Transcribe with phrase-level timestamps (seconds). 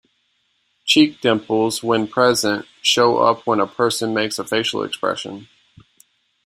[0.83, 5.47] Cheek dimples when present, show up when a person makes a facial expression.